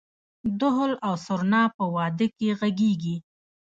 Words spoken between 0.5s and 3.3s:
دهل او سرنا په واده کې غږیږي؟